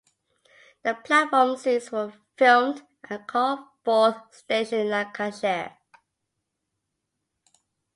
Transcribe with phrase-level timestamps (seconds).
[0.81, 5.77] The platform scenes were filmed at Carnforth station in Lancashire.